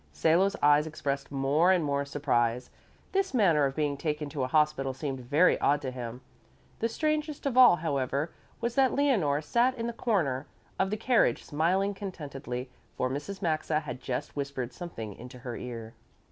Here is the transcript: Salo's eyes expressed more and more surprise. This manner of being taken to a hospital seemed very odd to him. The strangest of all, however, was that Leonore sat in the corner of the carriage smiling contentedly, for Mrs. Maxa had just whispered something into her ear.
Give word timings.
Salo's 0.11 0.55
eyes 0.63 0.87
expressed 0.87 1.31
more 1.31 1.71
and 1.71 1.83
more 1.85 2.05
surprise. 2.05 2.71
This 3.11 3.35
manner 3.35 3.65
of 3.65 3.75
being 3.75 3.95
taken 3.95 4.29
to 4.29 4.41
a 4.41 4.47
hospital 4.47 4.95
seemed 4.95 5.19
very 5.19 5.59
odd 5.61 5.79
to 5.83 5.91
him. 5.91 6.21
The 6.79 6.89
strangest 6.89 7.45
of 7.45 7.55
all, 7.55 7.75
however, 7.75 8.31
was 8.61 8.73
that 8.73 8.95
Leonore 8.95 9.41
sat 9.43 9.75
in 9.77 9.85
the 9.85 9.93
corner 9.93 10.47
of 10.79 10.89
the 10.89 10.97
carriage 10.97 11.43
smiling 11.43 11.93
contentedly, 11.93 12.71
for 12.97 13.11
Mrs. 13.11 13.43
Maxa 13.43 13.81
had 13.81 14.01
just 14.01 14.35
whispered 14.35 14.73
something 14.73 15.13
into 15.13 15.37
her 15.37 15.55
ear. 15.55 15.93